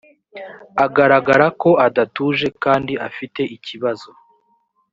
agaragarako 0.85 1.69
adatuje 1.87 2.47
kandi 2.63 2.93
afite 3.07 3.41
ikibazo 3.55 4.09